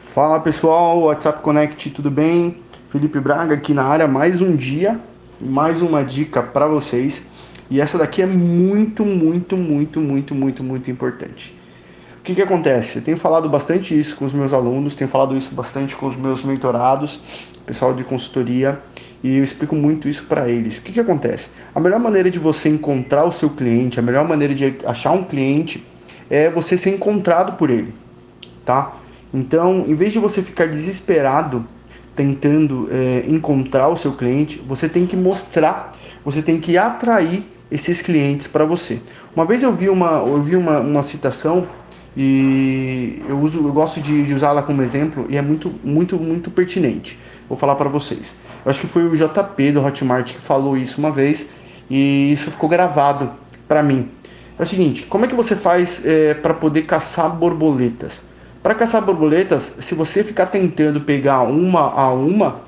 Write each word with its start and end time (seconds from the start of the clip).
Fala 0.00 0.40
pessoal, 0.40 0.98
WhatsApp 1.02 1.40
Connect, 1.40 1.90
tudo 1.90 2.10
bem? 2.10 2.56
Felipe 2.88 3.20
Braga 3.20 3.54
aqui 3.54 3.74
na 3.74 3.84
área, 3.84 4.08
mais 4.08 4.40
um 4.40 4.56
dia, 4.56 4.98
mais 5.38 5.82
uma 5.82 6.02
dica 6.02 6.42
para 6.42 6.66
vocês. 6.66 7.26
E 7.70 7.80
essa 7.80 7.98
daqui 7.98 8.22
é 8.22 8.26
muito, 8.26 9.04
muito, 9.04 9.56
muito, 9.58 10.00
muito, 10.00 10.34
muito, 10.34 10.64
muito 10.64 10.90
importante. 10.90 11.54
O 12.18 12.22
que, 12.22 12.34
que 12.34 12.42
acontece? 12.42 12.96
Eu 12.96 13.02
tenho 13.02 13.18
falado 13.18 13.48
bastante 13.48 13.96
isso 13.96 14.16
com 14.16 14.24
os 14.24 14.32
meus 14.32 14.54
alunos, 14.54 14.96
tenho 14.96 15.08
falado 15.08 15.36
isso 15.36 15.54
bastante 15.54 15.94
com 15.94 16.06
os 16.06 16.16
meus 16.16 16.42
mentorados, 16.42 17.48
pessoal 17.64 17.94
de 17.94 18.02
consultoria, 18.02 18.80
e 19.22 19.36
eu 19.36 19.44
explico 19.44 19.76
muito 19.76 20.08
isso 20.08 20.24
para 20.24 20.48
eles. 20.48 20.78
O 20.78 20.80
que, 20.80 20.92
que 20.92 21.00
acontece? 21.00 21.50
A 21.74 21.78
melhor 21.78 22.00
maneira 22.00 22.30
de 22.30 22.38
você 22.38 22.70
encontrar 22.70 23.26
o 23.26 23.32
seu 23.32 23.50
cliente, 23.50 24.00
a 24.00 24.02
melhor 24.02 24.26
maneira 24.26 24.54
de 24.54 24.78
achar 24.84 25.12
um 25.12 25.22
cliente 25.22 25.86
é 26.28 26.50
você 26.50 26.76
ser 26.76 26.90
encontrado 26.90 27.56
por 27.56 27.68
ele, 27.68 27.94
tá? 28.64 28.94
Então, 29.32 29.84
em 29.86 29.94
vez 29.94 30.12
de 30.12 30.18
você 30.18 30.42
ficar 30.42 30.66
desesperado 30.66 31.64
tentando 32.14 32.88
é, 32.90 33.24
encontrar 33.28 33.88
o 33.88 33.96
seu 33.96 34.12
cliente, 34.12 34.62
você 34.66 34.88
tem 34.88 35.06
que 35.06 35.16
mostrar, 35.16 35.92
você 36.24 36.42
tem 36.42 36.58
que 36.58 36.76
atrair 36.76 37.44
esses 37.70 38.02
clientes 38.02 38.46
para 38.46 38.64
você. 38.64 39.00
Uma 39.34 39.44
vez 39.44 39.62
eu 39.62 39.72
vi 39.72 39.88
uma, 39.88 40.24
eu 40.26 40.42
vi 40.42 40.56
uma, 40.56 40.80
uma 40.80 41.02
citação 41.02 41.66
e 42.16 43.22
eu 43.28 43.38
uso, 43.38 43.58
eu 43.58 43.72
gosto 43.72 44.00
de, 44.00 44.24
de 44.24 44.34
usá-la 44.34 44.62
como 44.62 44.82
exemplo 44.82 45.26
e 45.28 45.36
é 45.36 45.42
muito, 45.42 45.72
muito, 45.84 46.16
muito 46.18 46.50
pertinente. 46.50 47.16
Vou 47.48 47.56
falar 47.56 47.76
para 47.76 47.88
vocês. 47.88 48.34
Eu 48.64 48.70
acho 48.70 48.80
que 48.80 48.86
foi 48.86 49.04
o 49.04 49.16
JP 49.16 49.72
do 49.72 49.84
Hotmart 49.84 50.32
que 50.32 50.40
falou 50.40 50.76
isso 50.76 50.98
uma 50.98 51.12
vez 51.12 51.48
e 51.88 52.32
isso 52.32 52.50
ficou 52.50 52.68
gravado 52.68 53.30
para 53.68 53.82
mim. 53.82 54.08
É 54.58 54.62
o 54.62 54.66
seguinte: 54.66 55.04
como 55.06 55.24
é 55.24 55.28
que 55.28 55.34
você 55.34 55.54
faz 55.54 56.04
é, 56.04 56.34
para 56.34 56.52
poder 56.52 56.82
caçar 56.82 57.30
borboletas? 57.34 58.22
Para 58.62 58.74
caçar 58.74 59.02
borboletas, 59.02 59.74
se 59.80 59.94
você 59.94 60.22
ficar 60.22 60.46
tentando 60.46 61.00
pegar 61.00 61.42
uma 61.42 61.92
a 61.92 62.12
uma, 62.12 62.60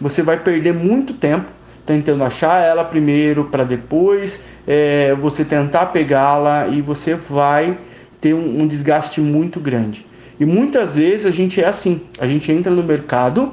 você 0.00 0.22
vai 0.22 0.38
perder 0.38 0.72
muito 0.72 1.12
tempo 1.12 1.50
tentando 1.84 2.22
achar 2.22 2.62
ela 2.62 2.84
primeiro 2.84 3.46
para 3.46 3.64
depois 3.64 4.44
é, 4.64 5.12
você 5.18 5.44
tentar 5.44 5.86
pegá-la 5.86 6.68
e 6.68 6.80
você 6.80 7.14
vai 7.14 7.76
ter 8.20 8.32
um, 8.32 8.62
um, 8.62 8.66
desgaste 8.66 9.20
muito 9.20 9.58
grande. 9.58 10.06
E 10.38 10.44
muitas 10.44 10.94
vezes 10.94 11.26
a 11.26 11.30
gente 11.30 11.60
é 11.60 11.66
assim, 11.66 12.02
a 12.20 12.28
gente 12.28 12.52
entra 12.52 12.70
no 12.70 12.82
mercado 12.82 13.52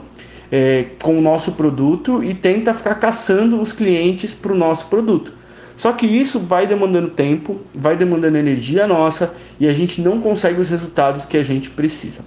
é, 0.52 0.86
com 1.02 1.18
o 1.18 1.22
nosso 1.22 1.54
produto 1.54 2.24
e 2.24 2.34
tenta 2.34 2.76
ficar 2.76 2.96
caçando 2.96 3.60
os 3.60 3.74
clientes 3.74 4.36
para 4.36 4.54
o 4.54 4.56
nosso 4.56 4.86
produto. 4.86 5.34
Só 5.78 5.94
que 5.94 6.08
isso 6.08 6.40
vai 6.40 6.66
demandando 6.66 7.10
tempo, 7.10 7.62
vai 7.74 7.96
demandando 7.96 8.36
energia 8.36 8.88
nossa 8.88 9.34
e 9.60 9.68
a 9.68 9.74
gente 9.74 10.02
não 10.02 10.20
consegue 10.20 10.60
os 10.60 10.72
resultados 10.72 11.24
que 11.24 11.38
a 11.38 11.44
gente 11.44 11.70
precisa. 11.70 12.22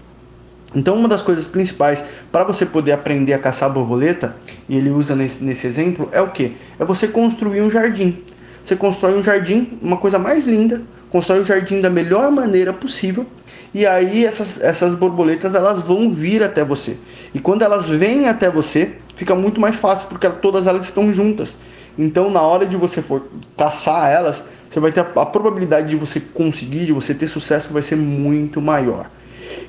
Então, 0.72 0.94
uma 0.94 1.08
das 1.08 1.20
coisas 1.20 1.48
principais 1.48 2.04
para 2.30 2.44
você 2.44 2.64
poder 2.64 2.92
aprender 2.92 3.32
a 3.32 3.40
caçar 3.40 3.72
borboleta, 3.72 4.36
e 4.68 4.76
ele 4.76 4.88
usa 4.88 5.16
nesse, 5.16 5.42
nesse 5.42 5.66
exemplo, 5.66 6.08
é 6.12 6.20
o 6.20 6.28
que? 6.28 6.56
É 6.78 6.84
você 6.84 7.08
construir 7.08 7.60
um 7.60 7.68
jardim. 7.68 8.22
Você 8.62 8.76
constrói 8.76 9.18
um 9.18 9.22
jardim, 9.22 9.78
uma 9.82 9.96
coisa 9.96 10.16
mais 10.16 10.46
linda, 10.46 10.82
constrói 11.10 11.40
o 11.40 11.44
jardim 11.44 11.80
da 11.80 11.90
melhor 11.90 12.30
maneira 12.30 12.72
possível, 12.72 13.26
e 13.74 13.84
aí 13.84 14.24
essas, 14.24 14.60
essas 14.62 14.94
borboletas 14.94 15.56
elas 15.56 15.82
vão 15.82 16.12
vir 16.12 16.40
até 16.40 16.62
você. 16.62 16.96
E 17.34 17.40
quando 17.40 17.62
elas 17.62 17.88
vêm 17.88 18.28
até 18.28 18.48
você, 18.48 18.92
fica 19.16 19.34
muito 19.34 19.60
mais 19.60 19.74
fácil, 19.74 20.06
porque 20.06 20.28
todas 20.28 20.68
elas 20.68 20.84
estão 20.84 21.12
juntas. 21.12 21.56
Então, 22.00 22.30
na 22.30 22.40
hora 22.40 22.64
de 22.64 22.76
você 22.76 23.02
for 23.02 23.26
caçar 23.56 24.10
elas, 24.10 24.42
você 24.68 24.80
vai 24.80 24.90
ter 24.90 25.00
a, 25.00 25.22
a 25.22 25.26
probabilidade 25.26 25.88
de 25.88 25.96
você 25.96 26.18
conseguir, 26.18 26.86
de 26.86 26.92
você 26.92 27.12
ter 27.12 27.28
sucesso, 27.28 27.72
vai 27.72 27.82
ser 27.82 27.96
muito 27.96 28.60
maior. 28.60 29.10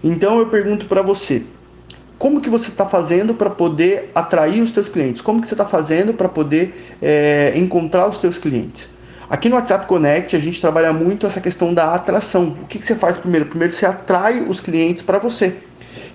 Então, 0.04 0.40
eu 0.40 0.48
pergunto 0.48 0.86
para 0.86 1.02
você, 1.02 1.44
como 2.18 2.40
que 2.40 2.50
você 2.50 2.70
está 2.70 2.86
fazendo 2.86 3.34
para 3.34 3.50
poder 3.50 4.12
atrair 4.16 4.62
os 4.62 4.70
seus 4.70 4.88
clientes? 4.88 5.22
Como 5.22 5.42
que 5.42 5.48
você 5.48 5.56
está 5.56 5.66
fazendo 5.66 6.14
para 6.14 6.30
poder 6.30 6.96
é, 7.02 7.52
encontrar 7.56 8.08
os 8.08 8.18
seus 8.18 8.38
clientes? 8.38 8.90
Aqui 9.30 9.50
no 9.50 9.56
WhatsApp 9.56 9.86
Connect 9.86 10.36
a 10.36 10.40
gente 10.40 10.62
trabalha 10.62 10.94
muito 10.94 11.25
essa 11.25 11.42
questão 11.42 11.74
da 11.74 11.96
atração. 11.96 12.58
O 12.63 12.68
que, 12.68 12.78
que 12.78 12.86
você 12.86 12.96
faz 12.96 13.18
primeiro? 13.18 13.48
Primeiro 13.48 13.74
você 13.74 13.86
atrai 13.86 14.42
os 14.42 14.62
clientes 14.62 15.02
para 15.02 15.18
você. 15.18 15.56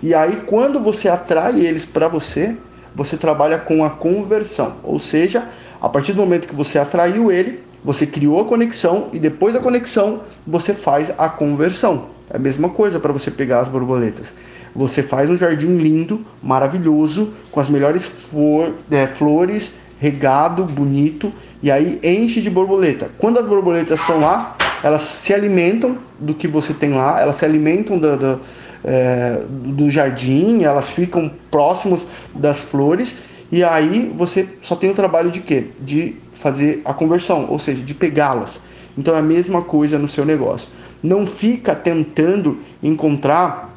E 0.03 0.15
aí 0.15 0.43
quando 0.47 0.79
você 0.79 1.09
atrai 1.09 1.59
eles 1.61 1.85
para 1.85 2.09
você, 2.09 2.57
você 2.95 3.17
trabalha 3.17 3.59
com 3.59 3.85
a 3.85 3.91
conversão. 3.91 4.77
Ou 4.83 4.99
seja, 4.99 5.49
a 5.87 5.89
partir 5.89 6.13
do 6.15 6.21
momento 6.21 6.49
que 6.49 6.55
você 6.55 6.81
atraiu 6.81 7.31
ele, 7.31 7.61
você 7.85 8.05
criou 8.05 8.41
a 8.41 8.45
conexão 8.45 9.07
e 9.13 9.21
depois 9.21 9.55
da 9.55 9.61
conexão 9.61 10.23
você 10.45 10.75
faz 10.75 11.13
a 11.17 11.29
conversão. 11.29 12.07
É 12.29 12.37
a 12.37 12.41
mesma 12.41 12.69
coisa 12.71 12.99
para 12.99 13.13
você 13.13 13.31
pegar 13.31 13.61
as 13.61 13.69
borboletas. 13.69 14.35
Você 14.75 15.01
faz 15.01 15.31
um 15.31 15.37
jardim 15.37 15.77
lindo, 15.77 16.27
maravilhoso, 16.43 17.33
com 17.53 17.61
as 17.61 17.71
melhores 17.71 18.05
flor, 18.05 18.75
é, 18.91 19.07
flores, 19.07 19.75
regado, 20.01 20.65
bonito, 20.65 21.33
e 21.63 21.71
aí 21.71 22.01
enche 22.03 22.41
de 22.41 22.51
borboleta. 22.51 23.09
Quando 23.17 23.39
as 23.39 23.47
borboletas 23.47 24.01
estão 24.01 24.19
lá, 24.19 24.57
elas 24.83 25.03
se 25.03 25.33
alimentam 25.33 25.99
do 26.19 26.35
que 26.35 26.49
você 26.49 26.75
tem 26.75 26.95
lá, 26.95 27.21
elas 27.21 27.37
se 27.37 27.45
alimentam 27.45 28.01
é, 28.85 29.41
do 29.49 29.89
jardim, 29.89 30.65
elas 30.65 30.89
ficam 30.89 31.31
próximos 31.49 32.09
das 32.35 32.59
flores 32.59 33.36
e 33.51 33.63
aí 33.63 34.13
você 34.15 34.49
só 34.63 34.75
tem 34.75 34.91
o 34.91 34.95
trabalho 34.95 35.31
de 35.31 35.41
quê? 35.41 35.69
De 35.81 36.17
fazer 36.33 36.83
a 36.85 36.93
conversão, 36.93 37.47
ou 37.49 37.59
seja, 37.59 37.83
de 37.83 37.95
pegá-las. 37.95 38.61
Então 38.97 39.15
é 39.15 39.19
a 39.19 39.23
mesma 39.23 39.63
coisa 39.63 39.99
no 39.99 40.09
seu 40.09 40.25
negócio. 40.25 40.69
Não 41.03 41.27
fica 41.27 41.75
tentando 41.75 42.59
encontrar 42.83 43.77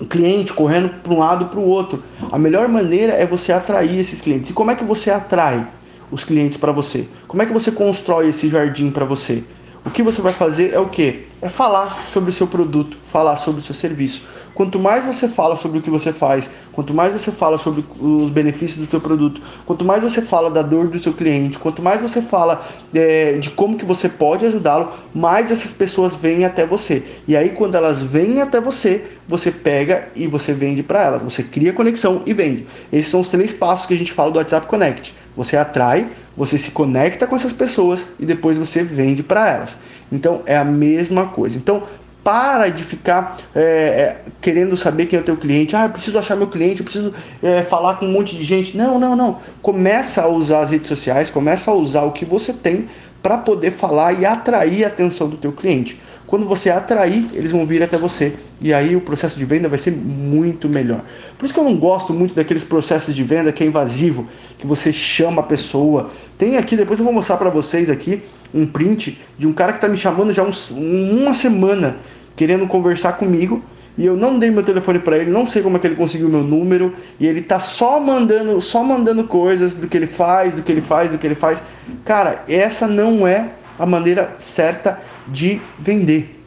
o 0.00 0.06
cliente 0.06 0.52
correndo 0.52 0.90
para 1.02 1.12
um 1.12 1.18
lado 1.18 1.46
para 1.46 1.58
o 1.58 1.64
outro. 1.64 2.02
A 2.30 2.38
melhor 2.38 2.68
maneira 2.68 3.12
é 3.14 3.26
você 3.26 3.52
atrair 3.52 3.98
esses 3.98 4.20
clientes. 4.20 4.50
E 4.50 4.52
como 4.52 4.70
é 4.70 4.74
que 4.74 4.84
você 4.84 5.10
atrai 5.10 5.66
os 6.10 6.24
clientes 6.24 6.58
para 6.58 6.72
você? 6.72 7.06
Como 7.26 7.42
é 7.42 7.46
que 7.46 7.52
você 7.52 7.70
constrói 7.70 8.28
esse 8.28 8.48
jardim 8.48 8.90
para 8.90 9.04
você? 9.04 9.42
O 9.84 9.90
que 9.90 10.02
você 10.02 10.20
vai 10.20 10.32
fazer 10.32 10.74
é 10.74 10.78
o 10.78 10.88
que? 10.88 11.26
É 11.40 11.48
falar 11.48 12.04
sobre 12.12 12.30
o 12.30 12.32
seu 12.32 12.46
produto, 12.46 12.96
falar 13.04 13.36
sobre 13.36 13.60
o 13.60 13.64
seu 13.64 13.74
serviço. 13.74 14.22
Quanto 14.58 14.80
mais 14.80 15.04
você 15.04 15.28
fala 15.28 15.54
sobre 15.54 15.78
o 15.78 15.80
que 15.80 15.88
você 15.88 16.12
faz, 16.12 16.50
quanto 16.72 16.92
mais 16.92 17.12
você 17.12 17.30
fala 17.30 17.60
sobre 17.60 17.84
os 18.00 18.28
benefícios 18.28 18.84
do 18.84 18.90
seu 18.90 19.00
produto, 19.00 19.40
quanto 19.64 19.84
mais 19.84 20.02
você 20.02 20.20
fala 20.20 20.50
da 20.50 20.62
dor 20.62 20.88
do 20.88 20.98
seu 20.98 21.12
cliente, 21.12 21.60
quanto 21.60 21.80
mais 21.80 22.00
você 22.00 22.20
fala 22.20 22.66
é, 22.92 23.34
de 23.34 23.50
como 23.50 23.78
que 23.78 23.84
você 23.84 24.08
pode 24.08 24.44
ajudá-lo, 24.44 24.92
mais 25.14 25.52
essas 25.52 25.70
pessoas 25.70 26.12
vêm 26.12 26.44
até 26.44 26.66
você. 26.66 27.04
E 27.28 27.36
aí 27.36 27.50
quando 27.50 27.76
elas 27.76 28.02
vêm 28.02 28.42
até 28.42 28.60
você, 28.60 29.04
você 29.28 29.52
pega 29.52 30.08
e 30.16 30.26
você 30.26 30.52
vende 30.52 30.82
para 30.82 31.04
elas. 31.04 31.22
Você 31.22 31.44
cria 31.44 31.72
conexão 31.72 32.22
e 32.26 32.34
vende. 32.34 32.66
Esses 32.92 33.12
são 33.12 33.20
os 33.20 33.28
três 33.28 33.52
passos 33.52 33.86
que 33.86 33.94
a 33.94 33.96
gente 33.96 34.12
fala 34.12 34.32
do 34.32 34.38
WhatsApp 34.38 34.66
Connect. 34.66 35.14
Você 35.36 35.56
atrai, 35.56 36.10
você 36.36 36.58
se 36.58 36.72
conecta 36.72 37.28
com 37.28 37.36
essas 37.36 37.52
pessoas 37.52 38.08
e 38.18 38.26
depois 38.26 38.58
você 38.58 38.82
vende 38.82 39.22
para 39.22 39.48
elas. 39.48 39.78
Então 40.10 40.42
é 40.46 40.56
a 40.56 40.64
mesma 40.64 41.26
coisa. 41.26 41.56
Então 41.56 41.84
para 42.28 42.68
de 42.68 42.84
ficar 42.84 43.38
é, 43.54 43.62
é, 43.62 44.16
querendo 44.38 44.76
saber 44.76 45.06
quem 45.06 45.18
é 45.18 45.22
o 45.22 45.24
teu 45.24 45.38
cliente. 45.38 45.74
Ah, 45.74 45.84
eu 45.84 45.90
preciso 45.90 46.18
achar 46.18 46.36
meu 46.36 46.48
cliente, 46.48 46.80
eu 46.80 46.84
preciso 46.84 47.14
é, 47.42 47.62
falar 47.62 47.94
com 47.94 48.04
um 48.04 48.12
monte 48.12 48.36
de 48.36 48.44
gente. 48.44 48.76
Não, 48.76 48.98
não, 48.98 49.16
não. 49.16 49.38
Começa 49.62 50.20
a 50.20 50.28
usar 50.28 50.60
as 50.60 50.70
redes 50.70 50.88
sociais, 50.88 51.30
começa 51.30 51.70
a 51.70 51.74
usar 51.74 52.02
o 52.02 52.12
que 52.12 52.26
você 52.26 52.52
tem 52.52 52.86
para 53.22 53.38
poder 53.38 53.70
falar 53.70 54.12
e 54.12 54.26
atrair 54.26 54.84
a 54.84 54.88
atenção 54.88 55.26
do 55.26 55.38
teu 55.38 55.52
cliente. 55.52 55.98
Quando 56.26 56.44
você 56.44 56.68
atrair, 56.68 57.26
eles 57.32 57.50
vão 57.50 57.64
vir 57.64 57.82
até 57.82 57.96
você. 57.96 58.34
E 58.60 58.74
aí 58.74 58.94
o 58.94 59.00
processo 59.00 59.38
de 59.38 59.46
venda 59.46 59.66
vai 59.66 59.78
ser 59.78 59.92
muito 59.92 60.68
melhor. 60.68 61.02
Por 61.38 61.46
isso 61.46 61.54
que 61.54 61.58
eu 61.58 61.64
não 61.64 61.78
gosto 61.78 62.12
muito 62.12 62.34
daqueles 62.34 62.62
processos 62.62 63.14
de 63.14 63.24
venda 63.24 63.50
que 63.50 63.64
é 63.64 63.66
invasivo, 63.66 64.28
que 64.58 64.66
você 64.66 64.92
chama 64.92 65.40
a 65.40 65.44
pessoa. 65.44 66.10
Tem 66.36 66.58
aqui, 66.58 66.76
depois 66.76 66.98
eu 66.98 67.04
vou 67.06 67.14
mostrar 67.14 67.38
para 67.38 67.48
vocês 67.48 67.88
aqui 67.88 68.22
um 68.52 68.66
print 68.66 69.18
de 69.38 69.46
um 69.46 69.54
cara 69.54 69.72
que 69.72 69.78
está 69.78 69.88
me 69.88 69.96
chamando 69.96 70.34
já 70.34 70.42
uns, 70.42 70.70
uma 70.70 71.32
semana 71.32 71.96
querendo 72.38 72.68
conversar 72.68 73.14
comigo 73.14 73.60
e 73.98 74.06
eu 74.06 74.16
não 74.16 74.38
dei 74.38 74.48
meu 74.48 74.62
telefone 74.62 75.00
para 75.00 75.18
ele, 75.18 75.28
não 75.28 75.44
sei 75.44 75.60
como 75.60 75.76
é 75.76 75.80
que 75.80 75.88
ele 75.88 75.96
conseguiu 75.96 76.28
meu 76.28 76.44
número 76.44 76.94
e 77.18 77.26
ele 77.26 77.42
tá 77.42 77.58
só 77.58 77.98
mandando, 77.98 78.60
só 78.60 78.84
mandando 78.84 79.24
coisas 79.24 79.74
do 79.74 79.88
que 79.88 79.96
ele 79.96 80.06
faz, 80.06 80.54
do 80.54 80.62
que 80.62 80.70
ele 80.70 80.80
faz, 80.80 81.10
do 81.10 81.18
que 81.18 81.26
ele 81.26 81.34
faz. 81.34 81.60
Cara, 82.04 82.44
essa 82.48 82.86
não 82.86 83.26
é 83.26 83.50
a 83.76 83.84
maneira 83.84 84.36
certa 84.38 85.00
de 85.26 85.60
vender. 85.80 86.40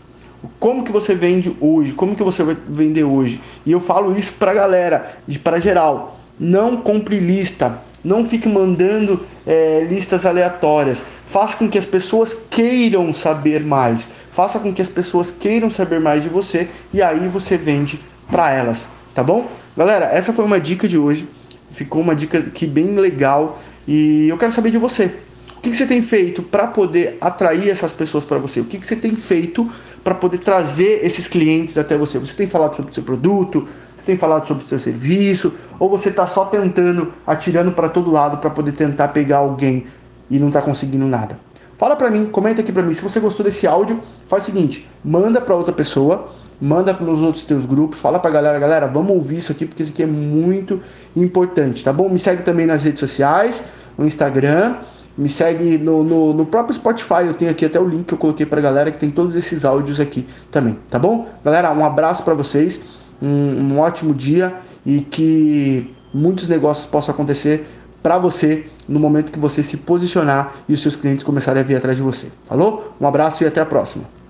Como 0.61 0.85
que 0.85 0.93
você 0.93 1.13
vende 1.13 1.53
hoje? 1.59 1.91
Como 1.91 2.15
que 2.15 2.23
você 2.23 2.41
vai 2.41 2.55
vender 2.69 3.03
hoje? 3.03 3.41
E 3.65 3.71
eu 3.73 3.81
falo 3.81 4.17
isso 4.17 4.31
pra 4.39 4.53
galera, 4.53 5.17
para 5.43 5.59
geral. 5.59 6.21
Não 6.39 6.77
compre 6.77 7.19
lista, 7.19 7.81
não 8.03 8.25
fique 8.25 8.47
mandando 8.47 9.25
é, 9.45 9.85
listas 9.89 10.25
aleatórias. 10.25 11.03
Faça 11.25 11.57
com 11.57 11.69
que 11.69 11.77
as 11.77 11.85
pessoas 11.85 12.35
queiram 12.49 13.13
saber 13.13 13.63
mais 13.63 14.07
faça 14.31 14.59
com 14.59 14.73
que 14.73 14.81
as 14.81 14.87
pessoas 14.87 15.31
queiram 15.31 15.69
saber 15.69 15.99
mais 15.99 16.23
de 16.23 16.29
você 16.29 16.67
e 16.93 17.01
aí 17.01 17.27
você 17.27 17.57
vende 17.57 17.99
para 18.29 18.51
elas, 18.51 18.87
tá 19.13 19.23
bom? 19.23 19.49
Galera, 19.75 20.05
essa 20.05 20.33
foi 20.33 20.45
uma 20.45 20.59
dica 20.59 20.87
de 20.87 20.97
hoje. 20.97 21.27
Ficou 21.71 22.01
uma 22.01 22.15
dica 22.15 22.41
que 22.41 22.65
bem 22.65 22.95
legal 22.95 23.61
e 23.87 24.27
eu 24.27 24.37
quero 24.37 24.51
saber 24.51 24.71
de 24.71 24.77
você. 24.77 25.11
O 25.57 25.61
que, 25.61 25.73
você 25.73 25.85
tem 25.85 26.01
feito 26.01 26.41
para 26.41 26.65
poder 26.65 27.17
atrair 27.21 27.69
essas 27.69 27.91
pessoas 27.91 28.25
para 28.25 28.39
você? 28.39 28.59
O 28.59 28.65
que, 28.65 28.79
que 28.79 28.87
você 28.87 28.95
tem 28.95 29.15
feito 29.15 29.69
para 30.03 30.15
poder 30.15 30.39
trazer 30.39 31.05
esses 31.05 31.27
clientes 31.27 31.77
até 31.77 31.95
você? 31.95 32.17
Você 32.17 32.35
tem 32.35 32.47
falado 32.47 32.75
sobre 32.75 32.89
o 32.89 32.93
seu 32.93 33.03
produto, 33.03 33.67
você 34.01 34.05
tem 34.05 34.17
falado 34.17 34.47
sobre 34.47 34.63
o 34.63 34.67
seu 34.67 34.79
serviço, 34.79 35.53
ou 35.79 35.87
você 35.87 36.09
está 36.09 36.25
só 36.25 36.45
tentando, 36.45 37.13
atirando 37.25 37.71
para 37.71 37.87
todo 37.87 38.11
lado 38.11 38.37
para 38.37 38.49
poder 38.49 38.71
tentar 38.71 39.09
pegar 39.09 39.37
alguém 39.37 39.85
e 40.29 40.39
não 40.39 40.47
está 40.47 40.61
conseguindo 40.61 41.05
nada. 41.05 41.39
Fala 41.77 41.95
para 41.95 42.09
mim, 42.09 42.25
comenta 42.25 42.61
aqui 42.61 42.71
para 42.71 42.83
mim. 42.83 42.93
Se 42.93 43.01
você 43.01 43.19
gostou 43.19 43.43
desse 43.43 43.67
áudio, 43.67 43.99
faz 44.27 44.43
o 44.43 44.45
seguinte, 44.47 44.89
manda 45.03 45.39
para 45.39 45.55
outra 45.55 45.73
pessoa, 45.73 46.29
manda 46.59 46.93
nos 46.93 47.21
outros 47.21 47.45
teus 47.45 47.65
grupos, 47.65 47.99
fala 47.99 48.19
pra 48.19 48.31
galera, 48.31 48.57
galera, 48.57 48.87
vamos 48.87 49.11
ouvir 49.11 49.37
isso 49.37 49.51
aqui 49.51 49.65
porque 49.65 49.83
isso 49.83 49.91
aqui 49.91 50.03
é 50.03 50.07
muito 50.07 50.79
importante, 51.15 51.83
tá 51.83 51.93
bom? 51.93 52.09
Me 52.09 52.19
segue 52.19 52.43
também 52.43 52.65
nas 52.65 52.83
redes 52.83 52.99
sociais, 52.99 53.63
no 53.97 54.05
Instagram, 54.05 54.77
me 55.17 55.29
segue 55.29 55.77
no, 55.77 56.03
no, 56.03 56.33
no, 56.33 56.45
próprio 56.45 56.73
Spotify, 56.73 57.25
eu 57.25 57.33
tenho 57.33 57.51
aqui 57.51 57.65
até 57.65 57.79
o 57.79 57.87
link 57.87 58.05
que 58.05 58.13
eu 58.13 58.17
coloquei 58.17 58.45
pra 58.45 58.61
galera 58.61 58.91
que 58.91 58.97
tem 58.97 59.11
todos 59.11 59.35
esses 59.35 59.65
áudios 59.65 59.99
aqui 59.99 60.25
também, 60.49 60.77
tá 60.89 60.97
bom? 60.97 61.27
Galera, 61.43 61.71
um 61.71 61.83
abraço 61.83 62.23
para 62.23 62.33
vocês, 62.33 63.00
um, 63.21 63.73
um 63.73 63.79
ótimo 63.79 64.13
dia 64.13 64.53
e 64.85 65.01
que 65.01 65.93
muitos 66.13 66.47
negócios 66.47 66.85
possam 66.85 67.13
acontecer 67.13 67.65
para 68.01 68.17
você 68.17 68.65
no 68.87 68.99
momento 68.99 69.31
que 69.31 69.39
você 69.39 69.61
se 69.61 69.77
posicionar 69.77 70.55
e 70.67 70.73
os 70.73 70.81
seus 70.81 70.95
clientes 70.95 71.23
começarem 71.23 71.61
a 71.61 71.65
vir 71.65 71.75
atrás 71.75 71.95
de 71.95 72.03
você. 72.03 72.27
Falou? 72.45 72.93
Um 72.99 73.07
abraço 73.07 73.43
e 73.43 73.47
até 73.47 73.61
a 73.61 73.65
próxima. 73.65 74.05